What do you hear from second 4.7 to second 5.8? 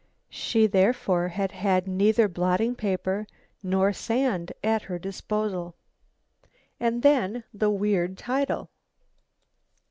her disposal.